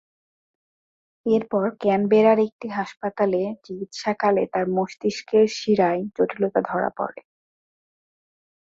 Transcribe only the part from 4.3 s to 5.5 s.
তাঁর মস্তিষ্কের